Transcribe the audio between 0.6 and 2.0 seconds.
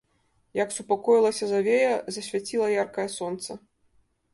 Як супакоілася завея,